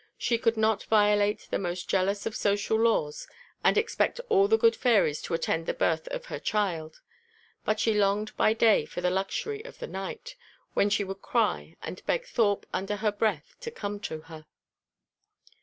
[0.17, 3.27] She could not violate the most jealous of social laws
[3.63, 7.01] and expect all the good fairies to attend the birth of her child.
[7.65, 10.35] But she longed by day for the luxury of the night,
[10.73, 14.47] when she could cry, and beg Thorpe under her breath to come to her.